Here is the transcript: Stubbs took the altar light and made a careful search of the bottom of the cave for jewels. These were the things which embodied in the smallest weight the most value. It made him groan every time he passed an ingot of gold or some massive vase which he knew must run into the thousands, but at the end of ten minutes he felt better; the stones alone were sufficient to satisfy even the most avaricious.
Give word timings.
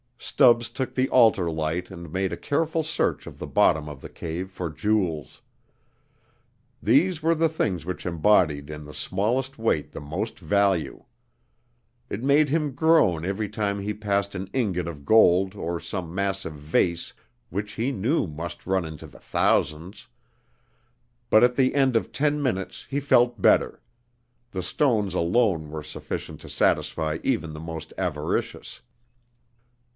Stubbs 0.17 0.69
took 0.69 0.95
the 0.95 1.09
altar 1.09 1.49
light 1.51 1.91
and 1.91 2.11
made 2.11 2.31
a 2.33 2.37
careful 2.37 2.81
search 2.83 3.27
of 3.27 3.37
the 3.37 3.45
bottom 3.47 3.87
of 3.89 4.01
the 4.01 4.09
cave 4.09 4.49
for 4.51 4.69
jewels. 4.69 5.41
These 6.81 7.21
were 7.21 7.35
the 7.35 7.49
things 7.49 7.85
which 7.85 8.05
embodied 8.05 8.69
in 8.71 8.85
the 8.85 8.93
smallest 8.95 9.59
weight 9.59 9.91
the 9.91 9.99
most 10.01 10.39
value. 10.39 11.05
It 12.09 12.23
made 12.23 12.49
him 12.49 12.73
groan 12.73 13.25
every 13.25 13.49
time 13.49 13.79
he 13.79 13.93
passed 13.93 14.33
an 14.33 14.49
ingot 14.53 14.87
of 14.87 15.05
gold 15.05 15.53
or 15.53 15.79
some 15.79 16.13
massive 16.15 16.53
vase 16.55 17.13
which 17.49 17.73
he 17.73 17.91
knew 17.91 18.25
must 18.25 18.65
run 18.65 18.85
into 18.85 19.05
the 19.07 19.19
thousands, 19.19 20.07
but 21.29 21.43
at 21.43 21.55
the 21.55 21.75
end 21.75 21.95
of 21.95 22.11
ten 22.11 22.41
minutes 22.41 22.87
he 22.89 22.99
felt 22.99 23.41
better; 23.41 23.81
the 24.51 24.63
stones 24.63 25.13
alone 25.13 25.69
were 25.69 25.83
sufficient 25.83 26.41
to 26.41 26.49
satisfy 26.49 27.19
even 27.23 27.53
the 27.53 27.59
most 27.59 27.93
avaricious. 27.99 28.81